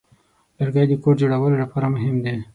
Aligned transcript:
لرګی 0.57 0.85
د 0.89 0.93
کور 1.03 1.15
جوړولو 1.21 1.61
لپاره 1.63 1.87
مهم 1.95 2.15
دی. 2.25 2.35